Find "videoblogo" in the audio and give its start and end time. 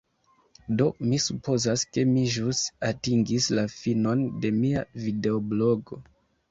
5.07-6.07